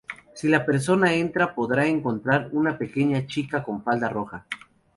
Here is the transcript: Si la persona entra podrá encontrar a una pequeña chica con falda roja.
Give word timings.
Si 0.33 0.47
la 0.47 0.65
persona 0.65 1.13
entra 1.13 1.53
podrá 1.57 1.85
encontrar 1.85 2.45
a 2.45 2.49
una 2.53 2.75
pequeña 2.75 3.27
chica 3.27 3.63
con 3.63 3.83
falda 3.83 4.09
roja. 4.09 4.47